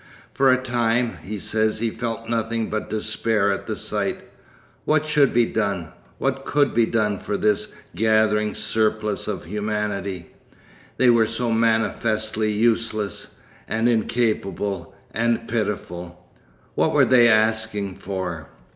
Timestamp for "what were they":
16.73-17.27